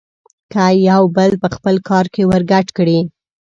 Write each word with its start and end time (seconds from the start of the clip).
که 0.53 0.65
يو 0.89 1.03
بل 1.15 1.31
په 1.41 1.47
خپل 1.55 1.75
کار 1.89 2.05
کې 2.13 2.23
ورګډ 2.31 2.67
کړي. 2.77 2.99